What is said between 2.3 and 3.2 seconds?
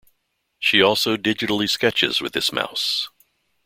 this mouse.